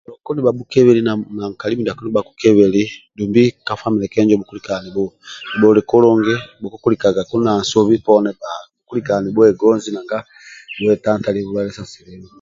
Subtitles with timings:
[0.07, 2.83] Muluku nibhabhukebeli na nkali mindiako nibha nibhabhukebeli
[3.17, 8.55] dumni ka famile kenjo bhuulikaga nibhuli kulungi ka famile bhukukulikagaku na nsobi poni dumbi
[9.33, 10.23] bhulikaga
[10.75, 12.29] nibhuetantali bhulwaye sa sulimu